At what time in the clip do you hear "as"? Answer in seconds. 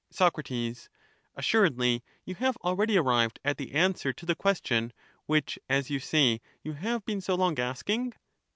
5.69-5.91